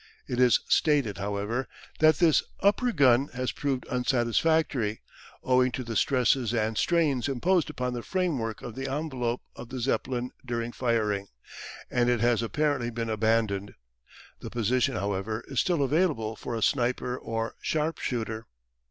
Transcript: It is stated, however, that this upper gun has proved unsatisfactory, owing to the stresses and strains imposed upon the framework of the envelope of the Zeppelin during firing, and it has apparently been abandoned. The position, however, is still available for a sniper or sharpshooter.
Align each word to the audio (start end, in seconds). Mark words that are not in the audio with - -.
It 0.27 0.39
is 0.39 0.61
stated, 0.67 1.19
however, 1.19 1.67
that 1.99 2.15
this 2.17 2.41
upper 2.61 2.91
gun 2.91 3.27
has 3.35 3.51
proved 3.51 3.85
unsatisfactory, 3.87 4.99
owing 5.43 5.71
to 5.73 5.83
the 5.83 5.95
stresses 5.95 6.55
and 6.55 6.75
strains 6.75 7.27
imposed 7.29 7.69
upon 7.69 7.93
the 7.93 8.01
framework 8.01 8.63
of 8.63 8.73
the 8.73 8.91
envelope 8.91 9.43
of 9.55 9.69
the 9.69 9.79
Zeppelin 9.79 10.31
during 10.43 10.71
firing, 10.71 11.27
and 11.91 12.09
it 12.09 12.19
has 12.19 12.41
apparently 12.41 12.89
been 12.89 13.11
abandoned. 13.11 13.75
The 14.39 14.49
position, 14.49 14.95
however, 14.95 15.43
is 15.47 15.59
still 15.59 15.83
available 15.83 16.35
for 16.35 16.55
a 16.55 16.63
sniper 16.63 17.15
or 17.15 17.53
sharpshooter. 17.61 18.47